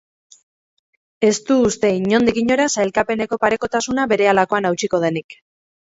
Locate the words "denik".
5.11-5.43